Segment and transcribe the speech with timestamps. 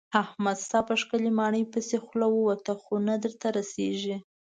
[0.21, 4.15] احمد ستا په ښکلې ماڼۍ پسې خوله ووته خو نه درته رسېږي.